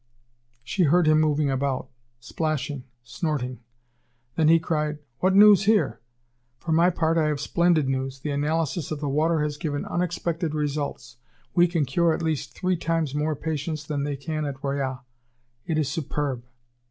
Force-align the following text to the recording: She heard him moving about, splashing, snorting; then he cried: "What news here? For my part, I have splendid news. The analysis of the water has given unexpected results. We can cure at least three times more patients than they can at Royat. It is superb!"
She 0.63 0.85
heard 0.85 1.05
him 1.07 1.19
moving 1.21 1.51
about, 1.51 1.87
splashing, 2.19 2.85
snorting; 3.03 3.59
then 4.33 4.47
he 4.47 4.57
cried: 4.57 4.97
"What 5.19 5.35
news 5.35 5.65
here? 5.65 5.99
For 6.57 6.71
my 6.71 6.89
part, 6.89 7.19
I 7.19 7.27
have 7.27 7.39
splendid 7.39 7.87
news. 7.87 8.19
The 8.19 8.31
analysis 8.31 8.89
of 8.89 8.99
the 8.99 9.07
water 9.07 9.41
has 9.43 9.57
given 9.57 9.85
unexpected 9.85 10.55
results. 10.55 11.17
We 11.53 11.67
can 11.67 11.85
cure 11.85 12.15
at 12.15 12.23
least 12.23 12.53
three 12.57 12.77
times 12.77 13.13
more 13.13 13.35
patients 13.35 13.83
than 13.85 14.03
they 14.03 14.15
can 14.15 14.43
at 14.43 14.63
Royat. 14.63 15.01
It 15.67 15.77
is 15.77 15.87
superb!" 15.87 16.45